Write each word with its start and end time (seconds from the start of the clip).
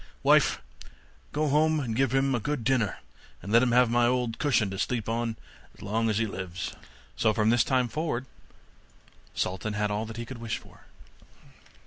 Wife, 0.23 0.63
go 1.31 1.47
home, 1.49 1.79
and 1.79 1.95
give 1.95 2.11
him 2.11 2.33
a 2.33 2.39
good 2.39 2.63
dinner, 2.63 2.97
and 3.43 3.51
let 3.51 3.61
him 3.61 3.71
have 3.71 3.91
my 3.91 4.07
old 4.07 4.39
cushion 4.39 4.71
to 4.71 4.79
sleep 4.79 5.07
on 5.07 5.37
as 5.75 5.83
long 5.83 6.09
as 6.09 6.17
he 6.17 6.25
lives.' 6.25 6.73
So 7.15 7.35
from 7.35 7.51
this 7.51 7.63
time 7.63 7.87
forward 7.87 8.25
Sultan 9.35 9.73
had 9.73 9.91
all 9.91 10.07
that 10.07 10.17
he 10.17 10.25
could 10.25 10.39
wish 10.41 10.57
for. 10.57 10.85